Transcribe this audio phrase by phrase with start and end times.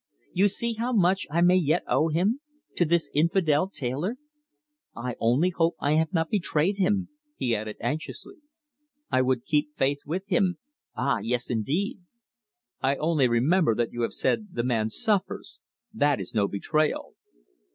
[0.33, 2.39] You see how much I may yet owe to him
[2.75, 4.17] to this infidel tailor.
[4.95, 8.37] I only hope I have not betrayed him," he added anxiously.
[9.11, 10.57] "I would keep faith with him
[10.95, 11.99] ah, yes, indeed!"
[12.81, 15.59] "I only remember that you have said the man suffers.
[15.93, 17.13] That is no betrayal."